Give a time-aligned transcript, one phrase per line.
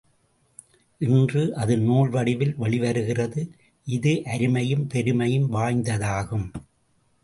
[1.01, 3.43] இன்று அது நூல் வடிவில் வெளிவருகிறது,
[3.87, 6.47] இது அருமையும் பெருமையும் வாய்ந்ததாகும்.